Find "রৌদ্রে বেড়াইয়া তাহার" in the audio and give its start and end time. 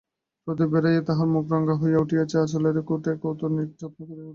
0.47-1.27